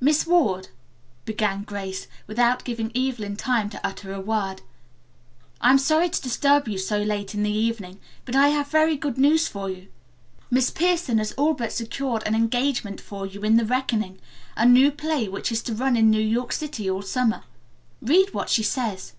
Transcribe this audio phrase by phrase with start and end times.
[0.00, 0.70] "Miss Ward,"
[1.24, 4.62] began Grace, without giving Evelyn time to utter a word,
[5.60, 8.96] "I am sorry to disturb you so late in the evening, but I have very
[8.96, 9.86] good news for you.
[10.50, 14.18] Miss Pierson has all but secured an engagement for you in 'The Reckoning,'
[14.56, 17.44] a new play which is to run in New York City all summer.
[18.02, 19.12] Read what she says."